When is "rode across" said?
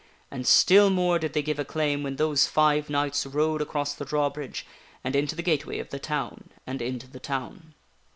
3.27-3.93